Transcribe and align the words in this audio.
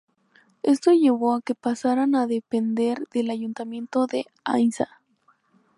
Esto 0.63 0.93
llevó 0.93 1.35
a 1.35 1.43
que 1.43 1.53
pasaran 1.53 2.15
a 2.15 2.25
depender 2.25 3.07
del 3.09 3.29
ayuntamiento 3.29 4.07
de 4.07 4.25
Aínsa. 4.43 4.99